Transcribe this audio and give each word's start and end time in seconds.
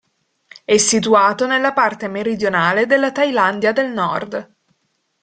È 0.65 0.77
situato 0.77 1.45
nella 1.45 1.73
parte 1.73 2.07
meridionale 2.07 2.87
della 2.87 3.11
Thailandia 3.11 3.71
del 3.71 3.91
Nord. 3.91 4.53